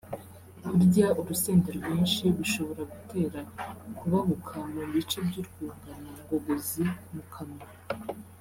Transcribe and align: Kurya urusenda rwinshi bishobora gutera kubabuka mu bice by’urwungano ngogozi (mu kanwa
Kurya 0.67 1.07
urusenda 1.19 1.69
rwinshi 1.77 2.23
bishobora 2.37 2.81
gutera 2.91 3.39
kubabuka 3.97 4.53
mu 4.73 4.81
bice 4.93 5.17
by’urwungano 5.27 6.09
ngogozi 6.19 6.83
(mu 7.13 7.23
kanwa 7.33 7.65